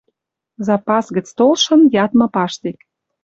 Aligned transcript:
Запас 0.67 1.05
гӹц 1.15 1.27
толшын 1.37 1.81
ядмы 2.03 2.27
паштек. 2.35 2.77